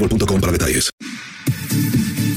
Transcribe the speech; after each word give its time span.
boostmobile.com 0.00 0.40
para 0.40 0.52
detalles. 0.52 0.90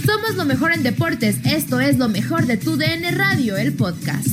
Somos 0.06 0.36
lo 0.36 0.46
mejor 0.46 0.74
en 0.74 0.84
deportes. 0.84 1.38
Esto 1.46 1.80
es 1.80 1.98
lo 1.98 2.10
mejor 2.10 2.46
de 2.46 2.58
tu 2.58 2.76
DN 2.78 3.12
Radio, 3.12 3.58
el 3.58 3.74
podcast. 3.74 4.28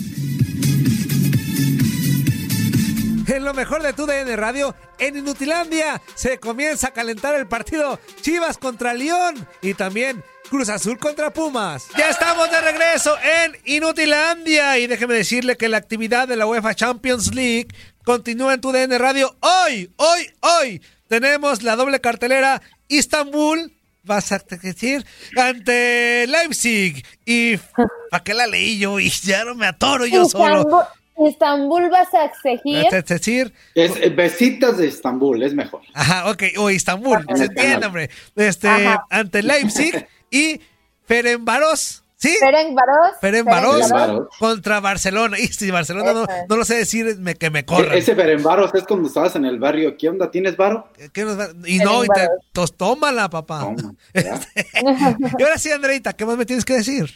En 3.29 3.45
lo 3.45 3.55
mejor 3.55 3.83
de 3.83 3.93
tu 3.93 4.07
DN 4.07 4.35
Radio, 4.37 4.75
en 4.99 5.17
Inutilandia 5.17 6.03
se 6.15 6.39
comienza 6.39 6.89
a 6.89 6.93
calentar 6.93 7.37
el 7.37 7.47
partido 7.47 8.01
Chivas 8.21 8.59
contra 8.59 8.93
León 8.93 9.47
y 9.63 9.75
también 9.75 10.23
Cruz 10.51 10.69
Azul 10.69 10.99
contra 10.99 11.33
Pumas. 11.33 11.87
Ya 11.97 12.11
estamos 12.11 12.51
de 12.51 12.61
regreso 12.61 13.17
en 13.45 13.57
Inutilandia 13.65 14.79
y 14.79 14.89
déjeme 14.89 15.15
decirle 15.15 15.57
que 15.57 15.69
la 15.69 15.77
actividad 15.77 16.27
de 16.27 16.37
la 16.37 16.47
UEFA 16.47 16.75
Champions 16.75 17.33
League 17.33 17.69
continúa 18.05 18.55
en 18.55 18.61
tu 18.61 18.73
DN 18.73 18.99
Radio. 18.99 19.37
Hoy, 19.41 19.93
hoy, 19.97 20.27
hoy 20.41 20.83
tenemos 21.07 21.63
la 21.63 21.77
doble 21.77 22.01
cartelera 22.01 22.61
Istanbul. 22.91 23.73
Vas 24.03 24.33
a 24.33 24.39
decir 24.63 25.05
ante 25.37 26.27
Leipzig 26.27 27.05
y 27.27 27.57
¿para 28.11 28.25
qué 28.25 28.33
la 28.33 28.47
leí 28.47 28.79
yo? 28.79 28.99
Y 28.99 29.11
ya 29.11 29.45
no 29.45 29.55
me 29.55 29.67
atoro 29.67 30.07
yo 30.07 30.25
solo. 30.25 30.87
Istambul 31.29 31.91
vas 31.91 32.13
a 32.15 32.25
exigir. 32.25 32.87
Es 32.91 33.05
decir, 33.05 33.53
Es 33.75 33.95
eh, 33.97 34.09
besitas 34.09 34.79
de 34.79 34.89
Estambul, 34.89 35.43
es 35.43 35.55
mejor. 35.55 35.83
Ajá, 35.93 36.31
ok, 36.31 36.45
o 36.57 36.71
Istambul, 36.71 37.27
se 37.35 37.45
entiende, 37.45 37.87
hombre. 37.87 38.11
Este, 38.37 38.69
Ajá. 38.69 39.05
ante 39.11 39.43
Leipzig 39.43 40.07
y 40.31 40.61
Ferencváros, 41.07 42.05
¿sí? 42.21 42.37
Ferencváros 42.39 43.17
Ferencváros. 43.21 44.29
contra 44.39 44.79
Barcelona. 44.81 45.39
Y 45.39 45.49
si 45.49 45.71
Barcelona 45.71 46.13
no, 46.49 46.57
lo 46.57 46.65
sé 46.65 46.77
decir, 46.77 47.17
me, 47.19 47.35
que 47.35 47.51
me 47.51 47.65
corran. 47.65 47.93
E- 47.95 47.99
Ese 47.99 48.15
Berenbaros 48.15 48.75
es 48.75 48.85
cuando 48.85 49.09
estabas 49.09 49.35
en 49.37 49.45
el 49.47 49.59
barrio. 49.59 49.97
¿Qué 49.97 50.09
onda? 50.09 50.31
¿Tienes 50.31 50.57
varo? 50.57 50.89
¿Qué 51.13 51.25
nos 51.25 51.39
va- 51.39 51.49
Y 51.67 51.79
no, 51.79 52.05
y 52.05 52.09
te, 52.09 52.29
tos- 52.53 52.77
tómala, 52.77 53.29
papá. 53.29 53.61
Toma, 53.61 53.95
ya. 54.15 54.39
y 55.39 55.43
ahora 55.43 55.59
sí, 55.59 55.71
Andreita, 55.73 56.13
¿qué 56.13 56.25
más 56.27 56.37
me 56.37 56.47
tienes 56.47 56.65
que 56.65 56.75
decir? 56.75 57.11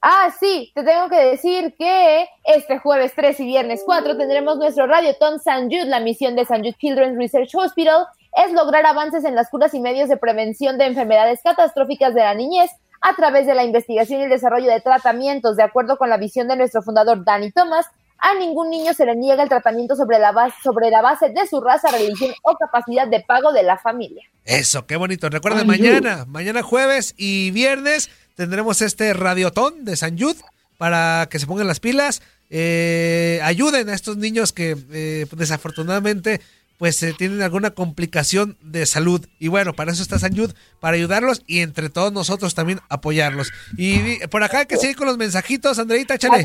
Ah, 0.00 0.32
sí, 0.38 0.70
te 0.76 0.84
tengo 0.84 1.08
que 1.08 1.16
decir 1.16 1.74
que 1.76 2.24
este 2.44 2.78
jueves 2.78 3.12
3 3.16 3.40
y 3.40 3.44
viernes 3.46 3.82
4 3.84 4.16
tendremos 4.16 4.56
nuestro 4.56 4.86
Radioton 4.86 5.40
San 5.40 5.64
Jude. 5.64 5.86
La 5.86 5.98
misión 5.98 6.36
de 6.36 6.44
San 6.44 6.58
Jude 6.60 6.76
Children's 6.78 7.18
Research 7.18 7.52
Hospital 7.56 8.06
es 8.46 8.52
lograr 8.52 8.86
avances 8.86 9.24
en 9.24 9.34
las 9.34 9.48
curas 9.50 9.74
y 9.74 9.80
medios 9.80 10.08
de 10.08 10.16
prevención 10.16 10.78
de 10.78 10.84
enfermedades 10.86 11.40
catastróficas 11.42 12.14
de 12.14 12.20
la 12.20 12.34
niñez 12.34 12.70
a 13.00 13.14
través 13.14 13.46
de 13.46 13.54
la 13.54 13.64
investigación 13.64 14.20
y 14.20 14.24
el 14.24 14.30
desarrollo 14.30 14.70
de 14.70 14.80
tratamientos. 14.80 15.56
De 15.56 15.62
acuerdo 15.62 15.96
con 15.96 16.08
la 16.08 16.16
visión 16.16 16.48
de 16.48 16.56
nuestro 16.56 16.82
fundador 16.82 17.24
Danny 17.24 17.50
Thomas, 17.52 17.86
a 18.18 18.34
ningún 18.34 18.70
niño 18.70 18.92
se 18.94 19.06
le 19.06 19.14
niega 19.14 19.42
el 19.42 19.48
tratamiento 19.48 19.94
sobre 19.94 20.18
la 20.18 20.32
base, 20.32 20.56
sobre 20.62 20.90
la 20.90 21.02
base 21.02 21.30
de 21.30 21.46
su 21.46 21.60
raza, 21.60 21.90
religión 21.90 22.32
o 22.42 22.56
capacidad 22.56 23.06
de 23.06 23.20
pago 23.20 23.52
de 23.52 23.62
la 23.62 23.78
familia. 23.78 24.24
Eso, 24.44 24.86
qué 24.86 24.96
bonito. 24.96 25.28
Recuerden, 25.28 25.66
mañana, 25.66 26.24
mañana 26.26 26.62
jueves 26.62 27.14
y 27.16 27.52
viernes 27.52 28.10
tendremos 28.34 28.82
este 28.82 29.12
radiotón 29.14 29.84
de 29.84 29.96
San 29.96 30.16
Yud 30.16 30.36
para 30.78 31.28
que 31.30 31.38
se 31.38 31.46
pongan 31.46 31.68
las 31.68 31.80
pilas. 31.80 32.22
Eh, 32.50 33.40
ayuden 33.42 33.88
a 33.88 33.94
estos 33.94 34.16
niños 34.16 34.52
que 34.52 34.76
eh, 34.90 35.26
desafortunadamente 35.32 36.40
pues 36.78 37.02
eh, 37.02 37.14
tienen 37.16 37.42
alguna 37.42 37.70
complicación 37.70 38.56
de 38.62 38.86
salud. 38.86 39.26
Y 39.38 39.48
bueno, 39.48 39.74
para 39.74 39.92
eso 39.92 40.02
está 40.02 40.18
San 40.18 40.34
Yud, 40.34 40.52
para 40.80 40.96
ayudarlos 40.96 41.42
y 41.46 41.60
entre 41.60 41.90
todos 41.90 42.12
nosotros 42.12 42.54
también 42.54 42.80
apoyarlos. 42.88 43.50
Y 43.76 44.24
por 44.28 44.42
acá 44.42 44.60
hay 44.60 44.66
que 44.66 44.76
seguir 44.76 44.96
con 44.96 45.06
los 45.06 45.18
mensajitos, 45.18 45.78
Andreita, 45.78 46.14
échale. 46.14 46.44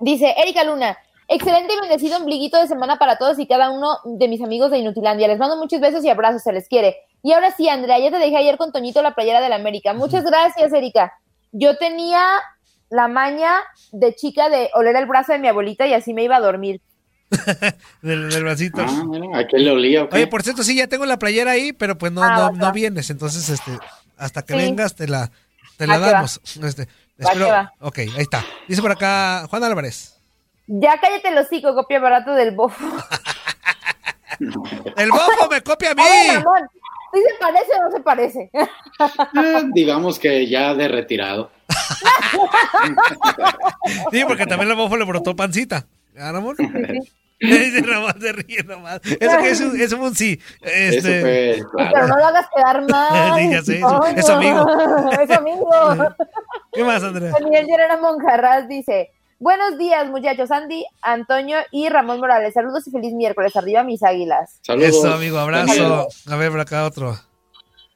Dice 0.00 0.34
Erika 0.36 0.64
Luna, 0.64 0.98
excelente 1.28 1.74
y 1.74 1.80
bendecido 1.80 2.16
ombliguito 2.16 2.60
de 2.60 2.66
semana 2.66 2.98
para 2.98 3.16
todos 3.16 3.38
y 3.38 3.46
cada 3.46 3.70
uno 3.70 3.98
de 4.04 4.26
mis 4.26 4.42
amigos 4.42 4.70
de 4.72 4.78
Inutilandia. 4.78 5.28
Les 5.28 5.38
mando 5.38 5.56
muchos 5.56 5.80
besos 5.80 6.04
y 6.04 6.10
abrazos, 6.10 6.42
se 6.42 6.52
les 6.52 6.68
quiere. 6.68 6.96
Y 7.22 7.32
ahora 7.32 7.54
sí, 7.56 7.68
Andrea, 7.68 8.00
ya 8.00 8.10
te 8.10 8.18
dejé 8.18 8.36
ayer 8.36 8.56
con 8.56 8.72
Toñito 8.72 9.00
la 9.00 9.14
playera 9.14 9.40
de 9.40 9.48
la 9.48 9.56
América. 9.56 9.94
Muchas 9.94 10.24
gracias, 10.24 10.72
Erika. 10.72 11.12
Yo 11.52 11.76
tenía 11.76 12.24
la 12.90 13.06
maña 13.06 13.54
de 13.92 14.14
chica 14.14 14.48
de 14.48 14.70
oler 14.74 14.96
el 14.96 15.06
brazo 15.06 15.32
de 15.32 15.38
mi 15.38 15.48
abuelita 15.48 15.86
y 15.86 15.94
así 15.94 16.12
me 16.12 16.24
iba 16.24 16.36
a 16.36 16.40
dormir. 16.40 16.80
Del, 18.02 18.30
del 18.30 18.44
bracito. 18.44 18.82
Ah. 18.86 19.02
Oye, 20.12 20.26
por 20.26 20.42
cierto, 20.42 20.62
sí, 20.62 20.76
ya 20.76 20.86
tengo 20.86 21.06
la 21.06 21.18
playera 21.18 21.52
ahí, 21.52 21.72
pero 21.72 21.96
pues 21.98 22.12
no, 22.12 22.22
Ah, 22.22 22.34
no, 22.36 22.42
va, 22.42 22.50
no 22.52 22.64
va. 22.66 22.72
vienes. 22.72 23.10
Entonces, 23.10 23.48
este, 23.48 23.72
hasta 24.18 24.42
que 24.42 24.54
Sí. 24.54 24.58
vengas 24.60 24.94
te 24.94 25.08
la, 25.08 25.30
te 25.76 25.86
la 25.86 25.98
Va 25.98 26.06
va. 26.06 26.12
damos. 26.12 26.40
Este, 26.62 26.88
espero- 27.18 27.46
que 27.46 27.52
va. 27.52 27.72
Ok, 27.80 27.98
ahí 27.98 28.10
está. 28.18 28.44
Dice 28.68 28.82
por 28.82 28.92
acá 28.92 29.46
Juan 29.48 29.64
Álvarez. 29.64 30.16
Ya 30.66 30.98
cállate 31.00 31.28
el 31.28 31.38
hocico, 31.38 31.74
copia 31.74 31.98
barato 32.00 32.32
del 32.34 32.54
bofo. 32.54 32.84
El 34.96 35.10
bofo 35.10 35.48
me 35.50 35.60
copia 35.62 35.92
a 35.92 35.94
mí. 35.94 36.02
Oye, 36.02 36.32
Ramón, 36.38 36.62
¿sí 37.12 37.20
se 37.20 37.38
parece 37.38 37.70
o 37.78 37.84
no 37.84 37.90
se 37.96 38.00
parece? 38.00 38.50
Eh, 38.52 39.62
digamos 39.74 40.18
que 40.18 40.48
ya 40.48 40.74
de 40.74 40.88
retirado. 40.88 41.50
Sí, 44.10 44.24
porque 44.26 44.46
también 44.46 44.70
el 44.70 44.76
bofo 44.76 44.96
le 44.96 45.04
brotó 45.04 45.36
pancita. 45.36 45.86
¿Ah, 46.18 46.32
Ramón? 46.32 46.56
Ramón, 47.86 48.14
se 48.20 48.32
ríe 48.32 48.62
nomás. 48.64 49.00
Eso 49.04 49.38
que 49.38 49.50
es 49.50 49.60
un, 49.60 49.80
eso 49.80 49.96
fue 49.98 50.08
un 50.08 50.14
sí. 50.14 50.40
Eso 50.60 50.96
Este, 51.08 51.20
fue, 51.20 51.64
Pero 51.76 51.88
claro. 51.90 52.06
no 52.08 52.16
lo 52.18 52.24
hagas 52.26 52.46
quedar 52.54 52.82
mal. 52.90 53.38
Sí, 53.40 53.50
ya 53.50 53.62
sé, 53.62 53.78
eso- 53.78 54.04
es 54.06 54.28
amigo. 54.28 54.66
es 55.20 55.30
amigo. 55.30 55.70
¿Qué 56.72 56.84
más, 56.84 57.02
Andrea? 57.02 57.32
Daniel 57.38 57.66
Llerena 57.66 57.96
Monjarras 57.98 58.68
dice: 58.68 59.10
Buenos 59.38 59.76
días, 59.78 60.06
muchachos. 60.08 60.50
Andy, 60.50 60.84
Antonio 61.02 61.58
y 61.70 61.88
Ramón 61.88 62.20
Morales. 62.20 62.54
Saludos 62.54 62.86
y 62.86 62.90
feliz 62.90 63.12
miércoles. 63.12 63.54
Arriba 63.56 63.82
mis 63.82 64.02
águilas. 64.02 64.58
Saludos. 64.62 64.88
Eso, 64.90 65.12
amigo, 65.12 65.38
abrazo. 65.38 65.66
Daniel. 65.66 66.06
A 66.30 66.36
ver, 66.36 66.50
por 66.50 66.60
acá 66.60 66.84
otro. 66.84 67.16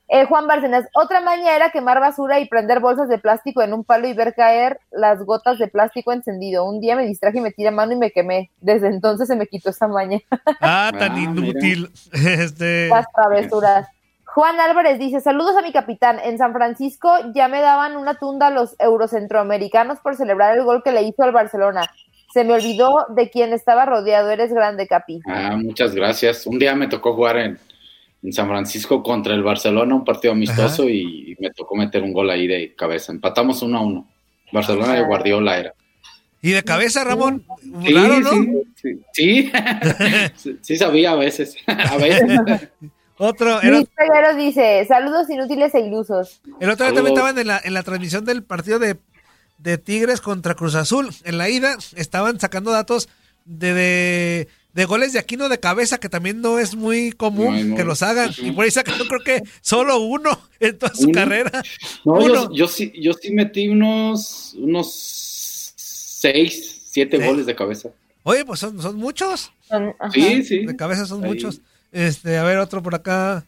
Eh, 0.09 0.25
Juan 0.27 0.47
Bárcenas, 0.47 0.87
otra 0.95 1.21
maña 1.21 1.57
era 1.57 1.71
quemar 1.71 1.99
basura 1.99 2.39
y 2.39 2.47
prender 2.47 2.79
bolsas 2.79 3.09
de 3.09 3.19
plástico 3.19 3.63
en 3.63 3.73
un 3.73 3.83
palo 3.83 4.07
y 4.07 4.13
ver 4.13 4.35
caer 4.35 4.79
las 4.93 5.25
gotas 5.25 5.59
de 5.59 5.67
plástico 5.67 6.13
encendido. 6.13 6.65
Un 6.65 6.81
día 6.81 6.95
me 6.95 7.07
distraje 7.07 7.39
y 7.39 7.41
me 7.41 7.51
tiré 7.51 7.73
mano 7.73 7.93
y 7.93 7.97
me 7.97 8.13
quemé. 8.13 8.51
Desde 8.61 8.87
entonces 8.87 9.27
se 9.27 9.35
me 9.35 9.47
quitó 9.47 9.71
esa 9.71 9.89
maña. 9.89 10.21
Ah, 10.61 10.93
tan 10.97 11.17
inútil. 11.19 11.91
Este... 12.13 12.89
Las 12.89 13.07
travesuras. 13.13 13.89
Juan 14.25 14.61
Álvarez 14.61 14.99
dice, 14.99 15.21
saludos 15.21 15.57
a 15.57 15.63
mi 15.63 15.73
capitán. 15.73 16.19
En 16.23 16.39
San 16.39 16.53
Francisco 16.53 17.11
ya 17.35 17.49
me 17.49 17.61
daban 17.61 17.97
una 17.97 18.19
tunda 18.19 18.49
a 18.49 18.51
los 18.51 18.77
eurocentroamericanos 18.79 19.99
por 20.01 20.15
celebrar 20.15 20.57
el 20.57 20.65
gol 20.65 20.83
que 20.83 20.93
le 20.93 21.03
hizo 21.03 21.23
al 21.23 21.33
Barcelona. 21.33 21.91
Se 22.33 22.45
me 22.45 22.53
olvidó 22.53 23.07
de 23.09 23.31
quién 23.31 23.53
estaba 23.53 23.87
rodeado. 23.87 24.29
Eres 24.31 24.53
grande, 24.53 24.87
Capi. 24.87 25.21
Ah, 25.27 25.57
muchas 25.57 25.95
gracias. 25.95 26.47
Un 26.47 26.59
día 26.59 26.75
me 26.75 26.87
tocó 26.87 27.15
jugar 27.15 27.39
en, 27.39 27.59
en 28.23 28.33
San 28.33 28.49
Francisco 28.49 29.03
contra 29.03 29.35
el 29.35 29.43
Barcelona, 29.43 29.95
un 29.95 30.05
partido 30.05 30.33
amistoso, 30.33 30.89
y, 30.89 31.33
y 31.33 31.37
me 31.39 31.51
tocó 31.51 31.77
meter 31.77 32.03
un 32.03 32.13
gol 32.13 32.31
ahí 32.31 32.47
de 32.47 32.75
cabeza. 32.75 33.13
Empatamos 33.13 33.63
uno 33.63 33.79
a 33.79 33.83
uno. 33.83 34.09
Barcelona 34.53 34.95
de 34.95 35.03
Guardiola 35.03 35.59
era. 35.59 35.75
¿Y 36.43 36.51
de 36.51 36.63
cabeza, 36.63 37.03
Ramón? 37.03 37.45
Sí, 37.85 37.93
Raro, 37.93 38.21
¿no? 38.21 38.31
sí, 39.13 39.51
sí, 40.37 40.59
sí. 40.61 40.77
Sabía 40.77 41.13
a 41.13 41.17
veces. 41.17 41.57
A 41.67 41.97
veces. 41.97 42.69
Otro, 43.19 43.59
Luis 43.63 43.89
Peguero 43.97 44.37
dice, 44.37 44.85
saludos 44.87 45.31
inútiles 45.31 45.75
e 45.75 45.81
ilusos. 45.81 46.43
el 46.61 46.69
otro 46.69 46.85
día 46.85 46.95
también 46.95 47.17
estaban 47.17 47.39
en 47.39 47.47
la, 47.47 47.61
en 47.65 47.73
la 47.73 47.83
transmisión 47.83 48.27
del 48.27 48.43
partido 48.43 48.79
de, 48.79 48.99
de 49.59 49.79
Tigres 49.79 50.21
contra 50.21 50.55
Cruz 50.55 50.75
Azul. 50.75 51.09
En 51.25 51.39
la 51.39 51.49
ida 51.49 51.79
estaban 51.97 52.39
sacando 52.39 52.71
datos 52.73 53.09
de, 53.47 53.73
de, 53.73 54.49
de 54.77 54.85
goles 54.85 55.13
de 55.15 55.19
Aquino 55.19 55.49
de 55.49 55.59
cabeza, 55.59 55.97
que 55.99 56.09
también 56.11 56.41
no 56.43 56.59
es 56.59 56.77
muy 56.77 57.11
común 57.13 57.55
No, 57.57 57.65
no. 57.71 57.77
que 57.77 57.83
los 57.85 58.03
hagan. 58.03 58.31
Y 58.37 58.53
por 58.53 58.65
ahí 58.65 58.71
sacaron 58.71 59.09
creo 59.09 59.25
que 59.25 59.43
solo 59.63 59.99
uno 60.01 60.39
en 60.61 60.79
toda 60.79 60.95
su 60.95 61.05
Uno. 61.05 61.13
carrera. 61.15 61.63
No, 62.05 62.13
Uno. 62.13 62.27
yo, 62.29 62.53
yo 62.53 62.69
sí, 62.69 62.93
yo 63.01 63.13
sí 63.15 63.33
metí 63.33 63.69
unos, 63.69 64.55
unos 64.59 65.73
seis, 65.77 66.83
siete 66.91 67.19
Sí. 67.19 67.27
goles 67.27 67.47
de 67.47 67.55
cabeza. 67.57 67.89
Oye, 68.23 68.45
pues 68.45 68.61
son, 68.61 68.81
son 68.83 68.97
muchos. 68.97 69.51
Ajá. 69.71 69.95
Sí, 70.13 70.43
sí. 70.45 70.67
De 70.67 70.77
cabeza 70.77 71.07
son 71.07 71.25
Ahí. 71.25 71.31
muchos. 71.31 71.61
Este, 71.93 72.37
a 72.37 72.43
ver, 72.45 72.59
otro 72.59 72.83
por 72.83 72.95
acá. 72.95 73.45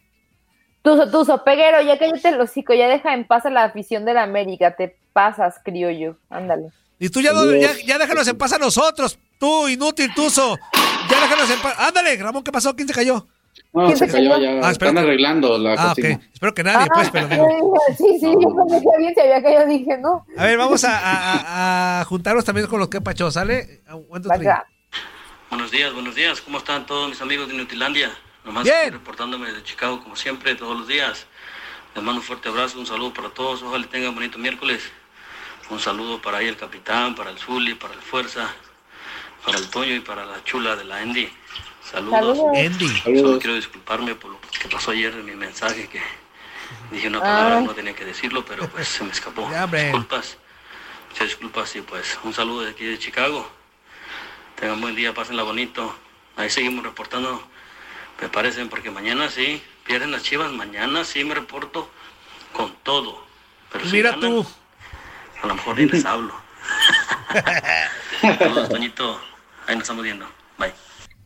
Tuzo, 0.82 1.10
Tuzo, 1.10 1.44
Peguero, 1.44 1.82
ya 1.82 1.98
cállate 1.98 2.28
el 2.28 2.40
hocico, 2.40 2.72
ya 2.72 2.88
deja 2.88 3.12
en 3.12 3.26
paz 3.26 3.44
a 3.44 3.50
la 3.50 3.64
afición 3.64 4.04
de 4.06 4.14
la 4.14 4.22
América, 4.22 4.76
te 4.76 4.96
pasas, 5.12 5.56
criollo, 5.62 6.16
ándale. 6.30 6.68
Y 7.00 7.10
tú 7.10 7.20
ya, 7.20 7.32
no- 7.32 7.54
ya, 7.54 7.70
ya 7.84 7.98
déjanos 7.98 8.26
en 8.28 8.38
paz 8.38 8.52
a 8.54 8.58
nosotros. 8.58 9.18
Tú, 9.38 9.68
inútil, 9.68 10.10
tuzo. 10.14 10.56
Ya 11.10 11.20
déjanos 11.20 11.50
en 11.50 11.60
paz. 11.60 11.74
Ándale, 11.78 12.16
Ramón, 12.16 12.42
¿qué 12.44 12.52
pasó? 12.52 12.74
¿Quién 12.76 12.88
se 12.88 12.94
cayó? 12.94 13.26
No, 13.72 13.86
¿Quién 13.86 13.96
se 13.98 14.06
se 14.06 14.12
cayó 14.12 14.30
cayó? 14.30 14.42
ya. 14.60 14.66
Ah, 14.66 14.70
Están 14.70 14.94
que- 14.94 15.00
arreglando 15.00 15.58
la 15.58 15.72
Ah, 15.74 15.88
cocina. 15.94 16.16
ok. 16.16 16.22
Espero 16.32 16.54
que 16.54 16.64
nadie, 16.64 16.86
pues, 16.94 17.10
pero. 17.10 17.26
Ah, 17.30 17.92
sí, 17.98 18.18
sí, 18.20 18.26
yo 18.40 18.56
pensé 18.56 18.80
que 18.82 18.88
alguien 18.94 19.14
se 19.14 19.20
había 19.22 19.42
caído, 19.42 19.66
dije, 19.66 19.98
no. 19.98 20.24
A 20.36 20.44
ver, 20.44 20.58
vamos 20.58 20.84
a, 20.84 20.98
a- 20.98 21.32
a- 21.98 22.00
a 22.00 22.04
juntarnos 22.04 22.44
también 22.44 22.66
con 22.66 22.78
los 22.78 22.88
que 22.88 23.00
pacho, 23.00 23.30
¿sale? 23.30 23.82
Venga. 24.10 24.66
Buenos 25.50 25.70
días, 25.70 25.92
buenos 25.92 26.14
días. 26.14 26.40
¿Cómo 26.40 26.58
están 26.58 26.86
todos 26.86 27.08
mis 27.08 27.20
amigos 27.22 27.48
de 27.48 27.54
Nutilandia? 27.54 28.10
Nomás 28.44 28.64
Bien. 28.64 28.92
reportándome 28.92 29.50
de 29.52 29.62
Chicago 29.62 30.02
como 30.02 30.14
siempre, 30.16 30.54
todos 30.54 30.78
los 30.78 30.86
días. 30.88 31.26
Les 31.94 32.04
mando 32.04 32.20
un 32.20 32.26
fuerte 32.26 32.48
abrazo, 32.48 32.78
un 32.78 32.86
saludo 32.86 33.12
para 33.14 33.30
todos. 33.30 33.62
Ojalá 33.62 33.86
tengan 33.86 34.14
bonito 34.14 34.38
miércoles. 34.38 34.82
Un 35.70 35.80
saludo 35.80 36.20
para 36.22 36.38
ahí 36.38 36.48
el 36.48 36.56
capitán, 36.56 37.14
para 37.14 37.30
el 37.30 37.38
Zuli, 37.38 37.74
para 37.74 37.92
el 37.94 38.00
Fuerza, 38.00 38.48
para 39.44 39.58
el 39.58 39.68
Toño 39.70 39.94
y 39.94 40.00
para 40.00 40.24
la 40.24 40.42
chula 40.44 40.76
de 40.76 40.84
la 40.84 40.98
Andy. 40.98 41.30
Saludos. 41.90 42.36
Saludos. 42.38 42.56
Andy. 42.58 43.20
Solo 43.20 43.38
quiero 43.38 43.54
disculparme 43.56 44.14
por 44.14 44.32
lo 44.32 44.40
que 44.40 44.68
pasó 44.68 44.90
ayer 44.90 45.12
en 45.14 45.24
mi 45.24 45.34
mensaje, 45.34 45.88
que 45.88 46.00
dije 46.90 47.08
una 47.08 47.20
palabra, 47.20 47.58
Ah. 47.58 47.60
no 47.60 47.72
tenía 47.74 47.94
que 47.94 48.04
decirlo, 48.04 48.44
pero 48.44 48.68
pues 48.68 48.88
se 48.88 49.04
me 49.04 49.10
escapó. 49.10 49.48
Ya. 49.50 49.66
Disculpas. 49.66 50.36
Muchas 51.10 51.28
disculpas 51.28 51.74
y 51.76 51.80
pues 51.80 52.18
un 52.24 52.34
saludo 52.34 52.62
de 52.62 52.70
aquí 52.72 52.84
de 52.84 52.98
Chicago. 52.98 53.50
Tengan 54.56 54.80
buen 54.80 54.94
día, 54.96 55.14
pásenla 55.14 55.42
bonito. 55.44 55.94
Ahí 56.36 56.50
seguimos 56.50 56.84
reportando, 56.84 57.42
me 58.20 58.28
parecen, 58.28 58.68
porque 58.68 58.90
mañana 58.90 59.28
sí, 59.30 59.62
pierden 59.84 60.10
las 60.10 60.22
chivas, 60.22 60.52
mañana 60.52 61.04
sí 61.04 61.24
me 61.24 61.34
reporto 61.34 61.90
con 62.52 62.72
todo. 62.82 63.24
Pero 63.72 63.84
si 63.86 63.92
Mira 63.92 64.10
ganan, 64.10 64.30
tú. 64.30 64.46
A 65.42 65.46
lo 65.46 65.54
mejor 65.54 65.78
ni 65.78 65.86
les 65.86 66.04
hablo. 66.04 66.34
Saludos, 68.20 68.68
Toñito. 68.68 69.20
Ahí 69.66 69.74
nos 69.74 69.82
estamos 69.82 70.04
viendo. 70.04 70.26
Bye. 70.58 70.72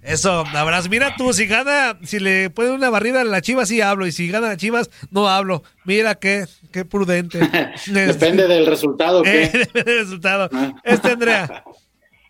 Eso, 0.02 0.44
abrazo. 0.54 0.88
Mira 0.88 1.14
tú, 1.16 1.32
si 1.32 1.46
gana, 1.46 1.98
si 2.02 2.18
le 2.18 2.50
ponen 2.50 2.72
una 2.72 2.90
barrida 2.90 3.20
a 3.20 3.24
la 3.24 3.40
Chivas, 3.40 3.68
sí 3.68 3.80
hablo. 3.80 4.06
Y 4.06 4.12
si 4.12 4.28
gana 4.28 4.48
la 4.48 4.56
Chivas, 4.56 4.90
no 5.10 5.28
hablo. 5.28 5.62
Mira 5.84 6.16
qué, 6.16 6.46
qué 6.72 6.84
prudente. 6.84 7.38
Depende 7.86 8.48
del 8.48 8.66
resultado. 8.66 9.22
¿qué? 9.22 9.48
depende 9.52 9.92
del 9.92 10.00
resultado. 10.00 10.48
Ah. 10.52 10.72
Este, 10.82 11.12
Andrea. 11.12 11.64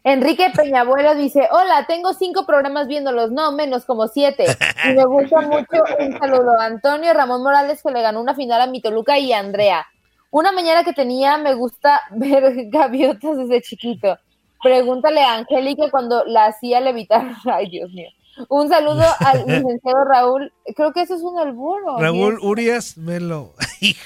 Enrique 0.05 0.51
Peñabuelo 0.55 1.15
dice, 1.15 1.49
hola, 1.53 1.87
tengo 1.87 2.13
cinco 2.13 2.45
programas 2.45 2.89
viéndolos, 2.89 3.31
no, 3.31 3.53
menos 3.53 3.85
como 3.85 4.09
siete. 4.09 4.47
Y 4.85 4.95
me 4.95 5.05
gusta 5.05 5.43
mucho 5.43 5.85
un 5.99 6.19
saludo 6.19 6.59
a 6.59 6.67
Antonio 6.67 7.15
Ramón 7.15 7.43
Morales 7.43 7.81
que 7.83 7.93
le 7.93 8.03
ganó 8.03 8.21
una 8.21 8.35
final 8.35 8.61
a 8.61 8.67
mi 8.67 8.81
Toluca 8.81 9.19
y 9.19 9.33
a 9.33 9.39
Andrea. 9.39 9.87
Una 10.31 10.51
mañana 10.51 10.83
que 10.83 10.93
tenía, 10.93 11.37
me 11.37 11.55
gusta 11.55 12.01
ver 12.11 12.69
gaviotas 12.69 13.37
desde 13.37 13.63
chiquito. 13.63 14.19
Pregúntale 14.63 15.23
a 15.23 15.35
Angélica 15.35 15.91
cuando 15.91 16.25
la 16.25 16.47
hacía 16.47 16.81
levitar. 16.81 17.27
Ay, 17.45 17.69
Dios 17.71 17.91
mío. 17.93 18.09
Un 18.49 18.69
saludo 18.69 19.05
al 19.21 19.39
licenciado 19.47 20.05
Raúl. 20.05 20.53
Creo 20.75 20.93
que 20.93 21.03
eso 21.03 21.15
es 21.15 21.23
un 21.23 21.39
albur. 21.39 21.83
¿o 21.87 21.99
Raúl 22.01 22.39
qué? 22.41 22.47
Urias 22.47 22.97
Melo. 22.97 23.55
Sí, 23.83 23.97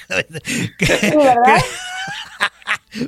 ¿verdad? 1.15 1.61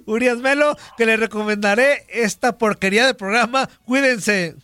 Urias 0.06 0.38
Melo, 0.38 0.75
que 0.98 1.07
le 1.07 1.18
recomendaré 1.18 2.06
esta 2.10 2.57
porquería 2.60 3.07
de 3.07 3.16
programa. 3.16 3.68
Cuídense. 3.86 4.56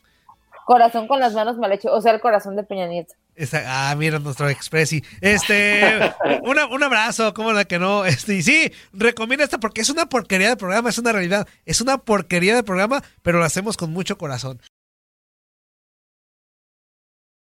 Corazón 0.65 1.07
con 1.07 1.19
las 1.19 1.33
manos 1.33 1.57
mal 1.57 1.71
hecho. 1.71 1.91
O 1.91 2.01
sea, 2.01 2.13
el 2.13 2.21
corazón 2.21 2.55
de 2.55 2.63
Peña 2.63 2.85
Nieto. 2.87 3.15
Esa- 3.35 3.63
ah, 3.91 3.95
mira 3.95 4.19
nuestro 4.19 4.47
expressi. 4.49 5.03
Este, 5.21 5.99
una- 6.43 6.67
un 6.67 6.83
abrazo, 6.83 7.33
cómo 7.33 7.51
la 7.53 7.65
que 7.65 7.79
no. 7.79 8.05
Este, 8.05 8.35
y 8.35 8.43
sí, 8.43 8.71
recomienda 8.93 9.43
esta 9.43 9.59
porque 9.59 9.81
es 9.81 9.89
una 9.89 10.07
porquería 10.07 10.49
de 10.49 10.57
programa, 10.57 10.89
es 10.89 10.97
una 10.97 11.11
realidad. 11.11 11.47
Es 11.65 11.81
una 11.81 11.97
porquería 11.97 12.55
de 12.55 12.63
programa, 12.63 13.03
pero 13.21 13.39
lo 13.39 13.45
hacemos 13.45 13.75
con 13.77 13.91
mucho 13.91 14.17
corazón. 14.17 14.61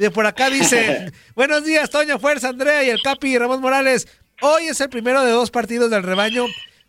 De 0.00 0.10
por 0.10 0.24
acá 0.24 0.48
dice, 0.48 1.12
buenos 1.34 1.62
días, 1.62 1.90
Toño 1.90 2.18
Fuerza, 2.18 2.48
Andrea 2.48 2.82
y 2.82 2.88
el 2.88 3.02
Capi 3.02 3.34
y 3.34 3.38
Ramón 3.38 3.60
Morales. 3.60 4.08
Hoy 4.40 4.68
es 4.68 4.80
el 4.80 4.88
primero 4.88 5.22
de 5.22 5.30
dos 5.30 5.50
partidos 5.50 5.90
del 5.90 6.02
rebaño. 6.02 6.46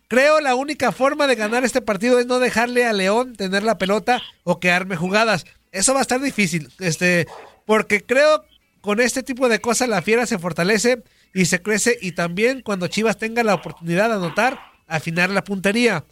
Creo 0.08 0.40
la 0.40 0.54
única 0.54 0.92
forma 0.92 1.26
de 1.26 1.34
ganar 1.34 1.62
este 1.62 1.82
partido 1.82 2.18
es 2.18 2.24
no 2.24 2.38
dejarle 2.38 2.86
a 2.86 2.94
León 2.94 3.36
tener 3.36 3.64
la 3.64 3.76
pelota 3.76 4.22
o 4.44 4.60
que 4.60 4.70
arme 4.70 4.96
jugadas. 4.96 5.44
Eso 5.72 5.92
va 5.92 5.98
a 5.98 6.02
estar 6.08 6.22
difícil, 6.22 6.72
este, 6.80 7.26
porque 7.66 8.02
creo 8.02 8.46
con 8.80 8.98
este 8.98 9.22
tipo 9.22 9.50
de 9.50 9.60
cosas 9.60 9.90
la 9.90 10.00
fiera 10.00 10.24
se 10.24 10.38
fortalece 10.38 11.02
y 11.34 11.44
se 11.44 11.60
crece 11.60 11.98
y 12.00 12.12
también 12.12 12.62
cuando 12.62 12.88
Chivas 12.88 13.18
tenga 13.18 13.44
la 13.44 13.52
oportunidad 13.52 14.08
de 14.08 14.14
anotar, 14.14 14.58
afinar 14.86 15.28
la 15.28 15.44
puntería 15.44 16.06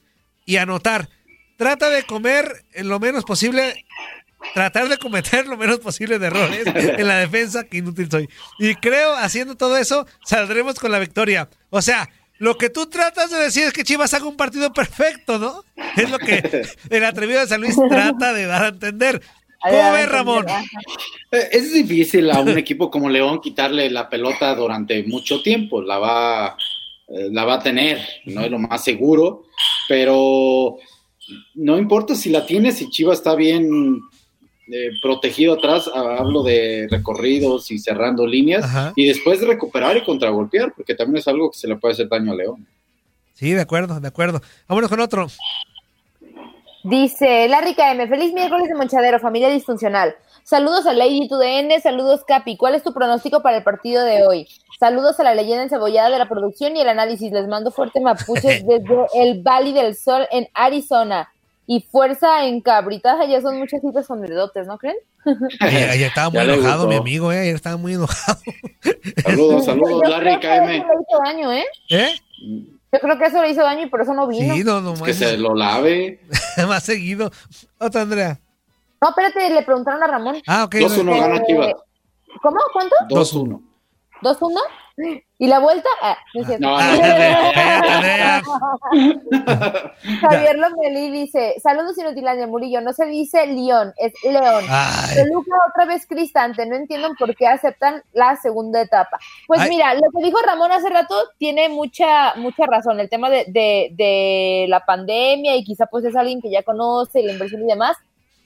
y 0.45 0.59
anotar. 0.59 1.09
Trata 1.57 1.89
de 1.89 2.03
comer 2.03 2.67
lo 2.75 3.01
menos 3.01 3.25
posible 3.25 3.87
tratar 4.55 4.89
de 4.89 4.99
cometer 4.99 5.47
lo 5.47 5.57
menos 5.57 5.79
posible 5.79 6.19
de 6.19 6.27
errores 6.27 6.65
en 6.67 7.07
la 7.07 7.19
defensa, 7.19 7.65
que 7.65 7.79
inútil 7.79 8.11
soy. 8.11 8.29
Y 8.59 8.75
creo, 8.77 9.15
haciendo 9.17 9.57
todo 9.57 9.77
eso, 9.77 10.07
saldremos 10.25 10.79
con 10.79 10.93
la 10.93 10.99
victoria. 10.99 11.49
O 11.71 11.83
sea, 11.83 12.09
lo 12.39 12.57
que 12.57 12.71
tú 12.71 12.87
tratas 12.87 13.31
de 13.31 13.39
decir 13.39 13.65
es 13.65 13.73
que 13.73 13.85
Chivas 13.85 14.15
haga 14.15 14.27
un 14.27 14.37
partido 14.37 14.73
perfecto, 14.73 15.39
¿no? 15.39 15.63
Es 15.97 16.11
lo 16.11 16.19
que 16.19 16.67
el 16.91 17.05
atrevido 17.05 17.41
de 17.41 17.47
San 17.47 17.61
Luis 17.61 17.77
trata 17.89 18.33
de 18.33 18.47
dar 18.47 18.65
a 18.65 18.69
entender. 18.69 19.21
¿Cómo 19.63 19.93
ves, 19.93 20.09
Ramón? 20.09 20.47
Eh, 21.33 21.49
Es 21.53 21.75
difícil 21.75 22.31
a 22.31 22.41
un 22.41 22.57
equipo 22.57 22.91
como 22.91 23.11
León 23.11 23.43
quitarle 23.43 23.91
la 23.91 24.09
pelota 24.09 24.55
durante 24.55 25.03
mucho 25.03 25.43
tiempo. 25.43 25.83
La 25.83 25.99
va, 25.99 26.57
eh, 27.09 27.29
la 27.31 27.45
va 27.45 27.55
a 27.55 27.63
tener, 27.63 28.01
no 28.25 28.41
es 28.41 28.51
lo 28.51 28.59
más 28.59 28.83
seguro, 28.83 29.45
pero 29.87 30.79
no 31.55 31.77
importa 31.77 32.15
si 32.15 32.31
la 32.31 32.47
tiene, 32.47 32.73
si 32.73 32.89
Chivas 32.89 33.19
está 33.19 33.35
bien 33.35 34.01
eh, 34.73 34.91
protegido 35.03 35.55
atrás, 35.55 35.91
ah, 35.95 36.17
hablo 36.19 36.43
de 36.43 36.87
recorridos 36.91 37.71
y 37.71 37.79
cerrando 37.79 38.27
líneas, 38.27 38.65
Ajá. 38.65 38.93
y 38.97 39.07
después 39.07 39.41
de 39.41 39.47
recuperar 39.47 39.97
y 39.97 40.05
contragolpear, 40.05 40.73
porque 40.75 40.95
también 40.95 41.19
es 41.19 41.29
algo 41.29 41.51
que 41.51 41.59
se 41.59 41.69
le 41.69 41.77
puede 41.77 41.95
hacer 41.95 42.09
daño 42.09 42.33
a 42.33 42.37
León. 42.37 42.67
Sí, 43.35 43.53
de 43.53 43.61
acuerdo, 43.61 44.01
de 44.01 44.09
acuerdo. 44.09 44.43
Vámonos 44.69 44.91
con 44.91 45.01
otro. 45.01 45.27
Dice 46.85 47.47
Larry 47.49 47.75
KM, 47.75 48.09
feliz 48.09 48.33
miércoles 48.33 48.69
de 48.69 48.75
Monchadero, 48.75 49.19
familia 49.19 49.51
disfuncional. 49.51 50.15
Saludos 50.45 50.87
a 50.87 50.95
Lady 50.95 51.29
2DN, 51.29 51.81
saludos 51.81 52.25
Capi. 52.27 52.57
¿Cuál 52.57 52.75
es 52.75 52.83
tu 52.83 52.93
pronóstico 52.93 53.43
para 53.43 53.59
el 53.59 53.63
partido 53.63 54.03
de 54.03 54.27
hoy? 54.27 54.49
Saludos 54.79 55.21
a 55.21 55.25
la 55.25 55.35
leyenda 55.35 55.65
encebollada 55.65 56.09
de 56.09 56.19
la 56.19 56.29
producción 56.29 56.75
y 56.77 56.81
el 56.81 56.89
análisis. 56.89 57.31
Les 57.33 57.47
mando 57.47 57.71
fuerte 57.71 58.01
mapuches 58.01 58.67
desde 58.67 59.07
el 59.15 59.43
Valle 59.43 59.75
del 59.75 59.95
Sol 59.95 60.27
en 60.31 60.49
Arizona. 60.55 61.31
Y 61.73 61.83
fuerza 61.83 62.47
en 62.47 62.61
cabritaja, 62.63 63.27
ya 63.27 63.41
son 63.41 63.57
muchas 63.59 63.81
citas 63.81 64.05
con 64.09 64.21
dedotes, 64.21 64.67
¿no 64.67 64.77
creen? 64.77 64.97
Ayer, 65.61 65.89
ayer 65.91 66.09
estaba 66.09 66.29
muy 66.29 66.41
enojado, 66.41 66.89
mi 66.89 66.97
amigo, 66.97 67.31
¿eh? 67.31 67.39
Ayer 67.39 67.55
estaba 67.55 67.77
muy 67.77 67.95
enojado. 67.95 68.41
Saludos, 69.23 69.67
saludos, 69.67 70.03
Yo 70.03 70.11
Larry 70.11 70.41
creo 70.41 70.41
que 70.41 70.53
eso 70.57 70.65
KM. 70.65 70.69
le 70.69 70.77
hizo 70.79 71.23
daño, 71.25 71.53
¿eh? 71.53 71.65
¿Eh? 71.91 72.09
Yo 72.93 72.99
creo 72.99 73.19
que 73.19 73.25
eso 73.27 73.41
le 73.41 73.51
hizo 73.51 73.63
daño 73.63 73.85
y 73.85 73.89
por 73.89 74.01
eso 74.01 74.13
no 74.15 74.27
vino. 74.27 74.53
Sí, 74.53 74.65
no, 74.65 74.81
no, 74.81 74.95
Que 74.95 75.15
se 75.15 75.37
lo 75.37 75.55
lave. 75.55 76.19
más 76.67 76.83
seguido. 76.83 77.31
Otra, 77.79 78.03
Andrea. 78.03 78.41
No, 79.01 79.11
espérate, 79.11 79.49
le 79.51 79.63
preguntaron 79.63 80.03
a 80.03 80.09
Ramón. 80.09 80.43
Ah, 80.49 80.65
ok. 80.65 80.75
2-1 80.75 81.15
Eh, 81.15 81.21
gana 81.21 81.47
Chivas. 81.47 81.75
¿Cómo? 82.43 82.59
¿Cuánto? 82.73 82.97
2-1. 83.11 83.63
¿2-1? 84.23 84.59
¿Y 85.39 85.47
la 85.47 85.61
vuelta? 85.61 85.89
Ah, 86.03 86.19
no 86.59 86.79
es. 86.79 86.91
Javier 90.21 90.59
Lomelí 90.59 91.11
dice, 91.11 91.55
saludos 91.63 91.97
Inutilandia 91.97 92.47
Murillo, 92.47 92.83
no 92.83 92.93
se 92.93 93.07
dice 93.07 93.47
León, 93.47 93.95
es 93.97 94.13
León. 94.23 94.67
Toluca 95.15 95.57
otra 95.71 95.87
vez 95.87 96.07
Cristante, 96.07 96.67
no 96.67 96.77
entiendo 96.77 97.09
por 97.19 97.35
qué 97.35 97.47
aceptan 97.47 98.03
la 98.13 98.37
segunda 98.37 98.83
etapa. 98.83 99.19
Pues 99.47 99.63
Ay. 99.63 99.71
mira, 99.71 99.95
lo 99.95 100.11
que 100.15 100.23
dijo 100.23 100.37
Ramón 100.45 100.73
hace 100.73 100.91
rato 100.91 101.15
tiene 101.39 101.71
mucha 101.71 102.35
mucha 102.37 102.67
razón, 102.67 103.01
el 103.01 103.09
tema 103.09 103.31
de, 103.31 103.47
de, 103.49 103.95
de 103.97 104.67
la 104.69 104.85
pandemia 104.85 105.57
y 105.57 105.65
quizá 105.65 105.87
pues 105.87 106.05
es 106.05 106.17
alguien 106.17 106.43
que 106.43 106.51
ya 106.51 106.63
conoce 106.63 107.23
la 107.23 107.33
inversión 107.33 107.63
y 107.63 107.67
demás, 107.67 107.97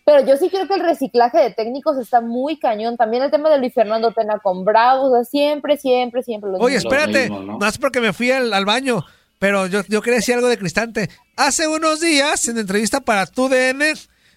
pero 0.04 0.24
yo 0.26 0.36
sí 0.36 0.50
creo 0.50 0.68
que 0.68 0.74
el 0.74 0.80
reciclaje 0.80 1.38
de 1.38 1.50
técnicos 1.50 1.98
está 1.98 2.20
muy 2.20 2.58
cañón, 2.58 2.96
también 2.96 3.22
el 3.22 3.30
tema 3.30 3.48
de 3.50 3.58
Luis 3.58 3.72
Fernando 3.72 4.12
Tena 4.12 4.38
con 4.38 4.64
Bravos, 4.64 5.10
o 5.10 5.14
sea, 5.14 5.24
siempre, 5.24 5.76
siempre, 5.78 6.22
siempre. 6.22 6.50
lo 6.50 6.58
Oye, 6.58 6.76
espérate. 6.76 7.30
mismo, 7.30 7.58
¿no? 7.58 7.58
porque 7.80 8.00
me 8.00 8.12
fui 8.12 8.30
al, 8.30 8.52
al 8.52 8.64
baño, 8.64 9.04
pero 9.38 9.66
yo, 9.66 9.82
yo 9.88 10.02
quería 10.02 10.18
decir 10.18 10.34
algo 10.34 10.48
de 10.48 10.58
Cristante. 10.58 11.08
Hace 11.36 11.66
unos 11.68 12.00
días, 12.00 12.48
en 12.48 12.58
entrevista 12.58 13.00
para 13.00 13.26
TUDN, 13.26 13.82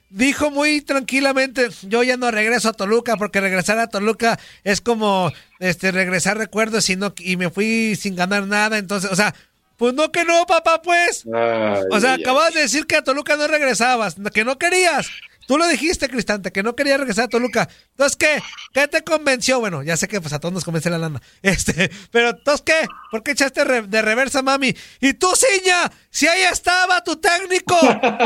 dijo 0.09 0.51
muy 0.51 0.81
tranquilamente, 0.81 1.67
yo 1.83 2.03
ya 2.03 2.17
no 2.17 2.31
regreso 2.31 2.69
a 2.69 2.74
Toluca, 2.74 3.17
porque 3.17 3.41
regresar 3.41 3.77
a 3.79 3.88
Toluca 3.88 4.39
es 4.63 4.81
como 4.81 5.31
este 5.59 5.91
regresar 5.91 6.38
recuerdos 6.38 6.89
y, 6.89 6.95
no, 6.95 7.13
y 7.19 7.36
me 7.38 7.50
fui 7.50 7.95
sin 7.95 8.15
ganar 8.15 8.47
nada. 8.47 8.77
Entonces, 8.77 9.12
o 9.12 9.15
sea, 9.15 9.36
pues 9.77 9.93
no 9.93 10.12
que 10.12 10.24
no, 10.24 10.45
papá, 10.45 10.81
pues. 10.81 11.25
Ay, 11.33 11.83
O 11.91 12.00
sea, 12.00 12.13
ay, 12.13 12.21
acabas 12.21 12.53
de 12.53 12.62
decir 12.62 12.88
que 12.88 12.95
a 12.95 13.03
Toluca 13.03 13.36
no 13.36 13.47
regresabas, 13.47 14.15
que 14.33 14.43
no 14.43 14.57
querías. 14.57 15.07
Tú 15.48 15.58
lo 15.58 15.66
dijiste, 15.68 16.10
Cristante, 16.10 16.51
que 16.51 16.62
no 16.62 16.75
querías 16.75 17.00
regresar 17.00 17.24
a 17.25 17.27
Toluca. 17.30 17.68
Entonces, 17.92 18.18
¿qué? 18.18 18.42
¿Qué 18.74 18.88
te 18.88 19.01
convenció? 19.04 19.60
Bueno, 19.60 19.82
ya 19.82 19.96
sé 19.98 20.08
que 20.08 20.20
pues 20.22 20.34
a 20.34 20.39
todos 20.39 20.54
nos 20.54 20.63
convence 20.66 20.89
la 20.89 20.98
lana. 20.98 21.22
Este, 21.42 21.89
pero 22.12 22.30
entonces, 22.32 22.62
¿qué? 22.66 22.88
¿Por 23.10 23.24
qué 23.24 23.32
echaste 23.32 23.63
re- 23.63 23.82
de 23.84 24.01
reversa, 24.01 24.42
mami? 24.42 24.75
Y 25.00 25.13
tú, 25.13 25.27
Ciña, 25.36 25.89
si 26.10 26.27
ahí 26.27 26.42
estaba 26.44 27.01
tu 27.04 27.16
técnico, 27.16 27.75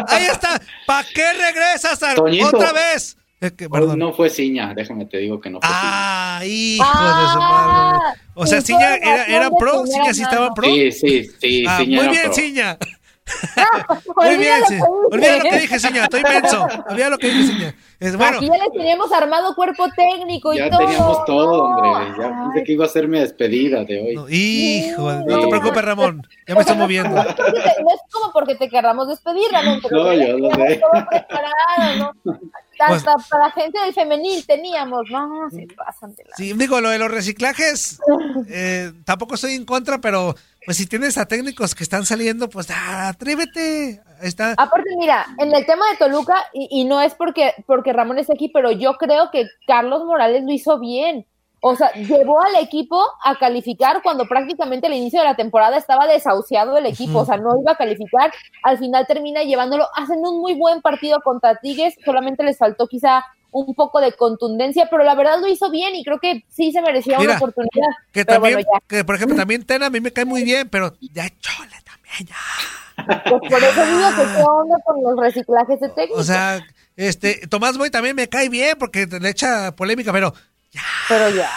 ahí 0.08 0.26
está. 0.26 0.60
¿Para 0.88 1.08
qué 1.14 1.32
regresas 1.34 2.02
a- 2.04 2.16
Toñito. 2.16 2.48
otra 2.48 2.74
vez? 2.74 3.16
Que- 3.40 3.70
perdón. 3.70 3.98
no 3.98 4.14
fue 4.14 4.30
Ciña, 4.30 4.74
déjame 4.76 5.06
te 5.06 5.18
digo 5.18 5.40
que 5.42 5.50
no 5.50 5.60
fue 5.60 5.70
Ah, 5.72 6.42
hijo 6.46 6.84
de 6.84 7.26
su 7.34 7.40
Ah, 7.40 8.00
madre. 8.14 8.22
O 8.36 8.46
sea, 8.48 8.62
Ciña 8.62 8.96
era, 8.98 9.26
era 9.26 9.50
pro, 9.50 9.86
Ciña 9.88 10.14
sí 10.14 10.22
estaba 10.24 10.54
pro. 10.54 10.66
Ciña. 10.68 10.92
Sí, 10.92 11.00
sí, 11.24 11.32
sí, 11.42 11.66
Ah, 11.68 11.78
Ciña 11.80 11.96
muy 11.98 12.06
era 12.06 12.12
bien, 12.12 12.24
pro. 12.26 12.34
Ciña. 12.34 12.78
Muy 14.16 14.36
bien, 14.38 14.54
Olvida 14.62 14.68
sí. 14.68 14.78
lo 14.78 15.10
que 15.10 15.16
Olvida 15.16 15.38
lo 15.38 15.44
dije. 15.44 15.50
que 15.50 15.60
dije, 15.62 15.80
Ciña. 15.80 16.04
Estoy 16.04 16.24
menso. 16.24 16.68
Olvida 16.90 17.10
lo 17.10 17.18
que 17.18 17.28
dije, 17.30 17.54
Ciña. 17.54 17.76
Es 18.00 18.18
bueno. 18.18 18.38
Aquí 18.38 18.48
ya 18.48 18.58
les 18.58 18.72
teníamos 18.74 19.12
armado 19.12 19.56
cuerpo 19.56 19.86
técnico 19.96 20.54
y 20.54 20.58
Ya 20.58 20.70
todo. 20.70 20.80
teníamos 20.80 21.26
todo, 21.26 21.58
No. 21.70 21.92
hombre. 21.92 22.14
Ya 22.18 22.44
pensé 22.44 22.64
que 22.66 22.72
iba 22.74 22.86
a 22.86 22.90
ser 22.90 23.08
mi 23.08 23.20
despedida 23.20 23.84
de 23.86 24.02
hoy. 24.02 24.16
No, 24.16 24.26
hijo, 24.28 25.12
no 25.12 25.40
te 25.42 25.48
preocupes, 25.48 25.86
Ramón. 25.86 26.28
Ya 26.48 26.56
me 26.56 26.62
estoy 26.62 26.78
moviendo. 26.78 27.16
No 27.16 27.22
es 27.22 28.02
como 28.12 28.34
porque 28.34 28.56
te 28.56 28.68
querramos 28.70 29.08
despedir, 29.08 29.46
Ramón, 29.52 29.80
pero 29.84 30.04
No, 30.04 30.14
ya 30.14 30.28
yo 30.28 30.38
lo 30.40 30.50
sé. 30.56 30.82
todo 30.82 31.06
preparado, 31.10 31.96
¿no? 32.24 32.38
Pues- 32.88 33.06
Hasta 33.06 33.16
para 33.30 33.52
gente 33.52 33.80
del 33.80 33.94
femenil 33.94 34.44
teníamos, 34.48 35.04
no, 35.12 35.48
se 35.52 35.68
pasan 35.76 36.16
de 36.16 36.24
la... 36.24 36.36
Sí, 36.36 36.52
digo, 36.54 36.82
lo 36.82 36.90
de 36.90 36.98
los 36.98 37.12
reciclajes, 37.12 38.00
eh, 38.50 38.92
tampoco 39.06 39.36
estoy 39.36 39.54
en 39.54 39.66
contra, 39.66 40.00
pero 40.02 40.36
pues 40.66 40.78
si 40.78 40.86
tienes 40.86 41.18
a 41.18 41.26
técnicos 41.26 41.74
que 41.74 41.84
están 41.84 42.06
saliendo, 42.06 42.50
pues 42.50 42.70
ah, 42.70 43.10
atrévete. 43.10 44.02
Está. 44.22 44.54
Aparte, 44.58 44.90
mira, 44.98 45.26
en 45.40 45.54
el 45.54 45.66
tema 45.66 45.90
de 45.90 45.98
Toluca, 45.98 46.36
y, 46.54 46.86
no 46.86 47.02
es 47.02 47.16
porque, 47.16 47.54
porque 47.66 47.94
Ramón 47.94 48.20
esté 48.20 48.34
aquí, 48.34 48.50
pero 48.50 48.72
yo 48.72 48.94
creo 48.94 49.32
que 49.32 49.48
Carlos 49.66 50.06
Morales 50.06 50.44
lo 50.44 50.52
hizo 50.52 50.80
bien. 50.80 51.26
O 51.64 51.76
sea, 51.76 51.92
llevó 51.94 52.42
al 52.42 52.56
equipo 52.56 53.00
a 53.24 53.38
calificar 53.38 54.02
cuando 54.02 54.26
prácticamente 54.28 54.88
al 54.88 54.94
inicio 54.94 55.20
de 55.20 55.28
la 55.28 55.36
temporada 55.36 55.78
estaba 55.78 56.08
desahuciado 56.08 56.78
el 56.78 56.88
equipo, 56.88 57.20
o 57.20 57.26
sea, 57.26 57.38
no 57.38 57.60
iba 57.60 57.74
a 57.74 57.78
calificar. 57.78 58.32
Al 58.64 58.80
final 58.80 59.06
termina 59.06 59.44
llevándolo, 59.44 59.86
hacen 59.96 60.20
un 60.20 60.42
muy 60.42 60.56
buen 60.56 60.82
partido 60.82 61.22
contra 61.22 61.60
Tigres, 61.60 61.96
solamente 62.04 62.44
les 62.44 62.58
faltó 62.58 62.88
quizá 62.88 63.24
un 63.52 63.76
poco 63.76 64.00
de 64.00 64.14
contundencia, 64.14 64.88
pero 64.90 65.04
la 65.04 65.16
verdad 65.16 65.40
lo 65.40 65.48
hizo 65.48 65.70
bien 65.70 65.96
y 65.96 66.04
creo 66.04 66.20
que 66.20 66.46
sí 66.50 66.72
se 66.72 66.82
merecía 66.82 67.18
Mira, 67.18 67.32
una 67.32 67.38
oportunidad. 67.38 67.90
Que 68.12 68.26
Pero 68.26 68.40
también, 68.40 68.56
bueno, 68.56 68.70
ya. 68.74 68.88
que 68.88 69.04
por 69.04 69.16
ejemplo, 69.16 69.36
también 69.38 69.64
Tena 69.66 69.88
a 69.88 69.90
mí 69.90 70.00
me 70.00 70.12
cae 70.12 70.26
muy 70.26 70.44
bien, 70.44 70.70
pero 70.70 70.96
ya 71.14 71.30
chole 71.40 71.76
también, 71.84 72.28
ya. 72.28 72.36
Pues 73.30 73.42
por 73.52 73.64
eso 73.64 73.86
digo 73.86 74.10
que 74.16 74.36
qué 74.36 74.44
onda 74.44 74.78
con 74.86 75.04
los 75.04 75.20
reciclajes 75.20 75.80
de 75.80 75.90
técnicos. 75.90 76.20
O 76.20 76.24
sea, 76.24 76.66
este, 76.96 77.48
Tomás 77.48 77.78
Boy 77.78 77.90
también 77.90 78.16
me 78.16 78.30
cae 78.30 78.50
bien 78.50 78.78
porque 78.78 79.06
le 79.08 79.30
echa 79.30 79.76
polémica, 79.76 80.12
pero 80.12 80.34
pero 81.08 81.30
ya. 81.30 81.50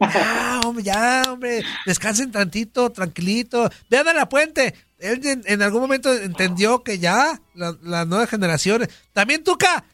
ya, 0.00 0.60
hombre, 0.64 0.84
ya, 0.84 1.22
hombre, 1.28 1.62
descansen 1.86 2.30
tantito, 2.30 2.90
tranquilito. 2.90 3.68
Vean 3.90 4.08
a 4.08 4.12
la 4.12 4.28
puente. 4.28 4.74
Él 4.98 5.24
en, 5.26 5.42
en 5.46 5.62
algún 5.62 5.80
momento 5.80 6.12
entendió 6.14 6.82
que 6.82 6.98
ya, 6.98 7.40
la, 7.54 7.76
la 7.82 8.04
nueva 8.04 8.26
generación. 8.26 8.88
También 9.12 9.42
Tuca. 9.42 9.84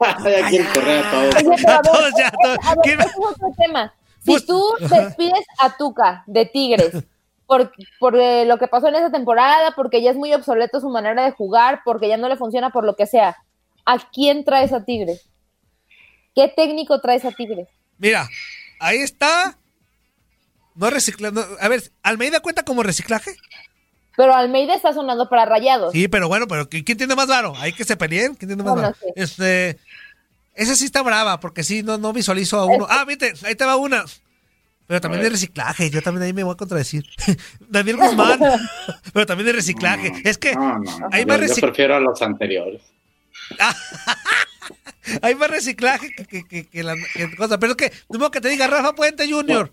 Ya 0.00 0.48
quieren 0.48 0.68
correr 0.72 1.04
a 1.04 1.10
todos. 1.10 1.34
Oye, 1.34 1.56
pero 1.56 1.72
a 1.72 1.76
ver, 1.82 1.92
todos 1.92 2.12
ya, 2.18 2.30
todos. 2.42 2.58
a 2.62 2.70
ver, 2.74 2.78
¿Quién- 2.84 3.00
ese 3.00 3.08
es 3.10 3.16
otro 3.18 3.48
tema. 3.56 3.94
Si 4.24 4.30
Pues- 4.32 4.46
tú 4.46 4.62
despides 4.80 5.44
a 5.60 5.76
Tuca 5.76 6.22
de 6.26 6.46
Tigres 6.46 6.92
por, 7.46 7.72
por 7.98 8.16
eh, 8.16 8.44
lo 8.44 8.58
que 8.58 8.68
pasó 8.68 8.88
en 8.88 8.96
esa 8.96 9.10
temporada, 9.10 9.72
porque 9.74 10.02
ya 10.02 10.10
es 10.10 10.16
muy 10.16 10.32
obsoleto 10.34 10.80
su 10.80 10.90
manera 10.90 11.24
de 11.24 11.30
jugar, 11.32 11.80
porque 11.84 12.08
ya 12.08 12.16
no 12.16 12.28
le 12.28 12.36
funciona 12.36 12.70
por 12.70 12.84
lo 12.84 12.94
que 12.96 13.06
sea, 13.06 13.36
¿a 13.86 13.98
quién 14.10 14.44
traes 14.44 14.72
a 14.72 14.84
Tigres? 14.84 15.24
¿Qué 16.34 16.48
técnico 16.48 17.00
traes 17.00 17.24
a 17.24 17.30
Tigres? 17.32 17.68
Mira, 17.98 18.28
ahí 18.80 18.98
está. 18.98 19.56
No 20.74 20.90
reciclando. 20.90 21.44
A 21.60 21.68
ver, 21.68 21.82
¿Almeida 22.04 22.38
cuenta 22.40 22.62
como 22.64 22.82
reciclaje? 22.84 23.32
Pero 24.18 24.34
Almeida 24.34 24.74
está 24.74 24.92
sonando 24.92 25.28
para 25.30 25.46
Rayados. 25.46 25.92
Sí, 25.92 26.08
pero 26.08 26.26
bueno, 26.28 26.46
pero 26.48 26.68
¿qui- 26.68 26.84
¿quién 26.84 26.98
tiene 26.98 27.14
más 27.14 27.28
varo? 27.28 27.54
Hay 27.56 27.72
que 27.72 27.84
se 27.84 27.96
peleen. 27.96 28.34
¿Quién 28.34 28.48
tiene 28.50 28.62
más 28.64 28.74
No, 28.74 28.82
varo? 28.82 28.88
no 28.88 28.94
sé. 29.00 29.12
Este. 29.16 29.78
Esa 30.54 30.74
sí 30.74 30.86
está 30.86 31.02
brava, 31.02 31.38
porque 31.38 31.62
sí, 31.62 31.84
no, 31.84 31.98
no 31.98 32.12
visualizo 32.12 32.58
a 32.58 32.66
uno. 32.66 32.84
Ah, 32.90 33.04
viste, 33.06 33.32
ahí 33.46 33.54
te 33.54 33.64
va 33.64 33.76
una. 33.76 34.04
Pero 34.88 35.00
también 35.00 35.22
de 35.22 35.30
reciclaje, 35.30 35.88
yo 35.90 36.02
también 36.02 36.24
ahí 36.24 36.32
me 36.32 36.42
voy 36.42 36.54
a 36.54 36.56
contradecir. 36.56 37.06
Daniel 37.68 37.96
Guzmán, 37.98 38.40
pero 39.12 39.24
también 39.24 39.46
de 39.46 39.52
reciclaje. 39.52 40.12
Es 40.24 40.36
que 40.36 40.54
No, 40.56 40.78
no, 40.80 41.08
hay 41.12 41.22
yo, 41.22 41.28
más, 41.28 41.38
yo 41.40 41.46
recic- 41.46 41.60
prefiero 41.60 41.94
a 41.94 42.00
los 42.00 42.20
anteriores. 42.20 42.82
hay 45.22 45.34
más 45.36 45.50
reciclaje 45.50 46.10
que, 46.14 46.24
que, 46.26 46.44
que, 46.46 46.66
que 46.66 46.82
la 46.82 46.94
que 47.14 47.36
cosa. 47.36 47.58
Pero 47.58 47.72
es 47.72 47.76
que, 47.76 47.92
modo 48.18 48.30
que 48.30 48.40
te 48.40 48.48
diga 48.48 48.66
Rafa 48.66 48.94
Puente 48.94 49.30
Jr. 49.30 49.72